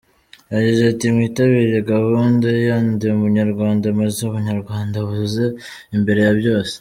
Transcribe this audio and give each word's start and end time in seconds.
Yagize 0.53 0.83
ati 0.91 1.05
“Mwitabire 1.13 1.77
gahunda 1.91 2.47
ya 2.67 2.77
Ndi 2.89 3.05
Umunyarwanda, 3.15 3.85
maze 3.99 4.17
ubunyarwanda 4.27 4.97
buze 5.07 5.45
imbere 5.97 6.19
ya 6.27 6.33
byose. 6.39 6.69